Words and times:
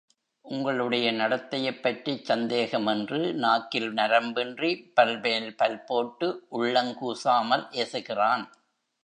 உங்களுடைய 0.45 1.11
நடத்தையைப்பற்றிச் 1.11 2.23
சந்தேகம்! 2.23 2.87
என்று 2.87 3.33
நாக்கில் 3.35 3.93
நரம்பின்றி, 3.93 4.71
பல்மேல் 4.95 5.55
பல்போட்டு, 5.55 6.29
உள்ளங் 6.51 6.93
கூசாமல் 6.95 7.67
ஏசுகிறான். 7.75 8.45